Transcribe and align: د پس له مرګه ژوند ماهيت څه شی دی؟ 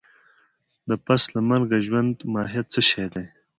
د 0.89 0.91
پس 1.05 1.21
له 1.33 1.41
مرګه 1.49 1.77
ژوند 1.87 2.15
ماهيت 2.33 2.67
څه 2.73 2.81
شی 2.89 3.05
دی؟ 3.13 3.25